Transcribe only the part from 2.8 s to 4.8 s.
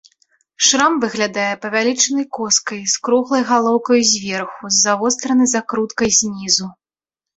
з круглай галоўкаю зверху,